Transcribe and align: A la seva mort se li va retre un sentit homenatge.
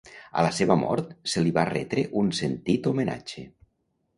A 0.37 0.43
la 0.45 0.53
seva 0.59 0.77
mort 0.83 1.11
se 1.33 1.43
li 1.43 1.53
va 1.57 1.67
retre 1.71 2.07
un 2.23 2.33
sentit 2.41 2.91
homenatge. 2.93 3.45